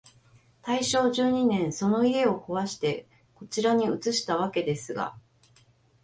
[0.63, 5.15] 大正十二年、その家をこわして、こちらに移したわけですが、